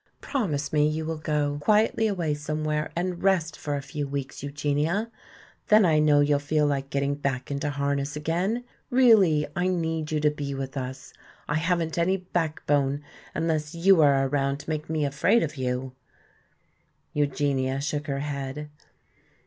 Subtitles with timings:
[0.19, 5.11] Promise me you will go quietly away somewhere and rest for a few weeks, Eugenia.
[5.67, 8.63] Then I know you'll feel like getting back into harness again.
[8.89, 11.13] Really, I need you to be with us.
[11.47, 13.03] I haven't any backbone
[13.35, 15.93] unless you are around to make me afraid of you."
[17.13, 18.71] Eugenia shook her head.